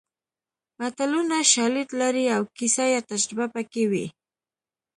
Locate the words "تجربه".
3.09-3.45